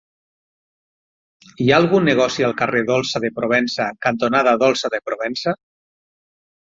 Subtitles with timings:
[1.65, 5.55] Hi ha algun negoci al carrer Dolça de Provença cantonada Dolça de Provença?